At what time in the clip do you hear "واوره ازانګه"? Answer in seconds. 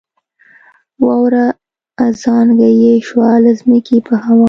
1.03-2.69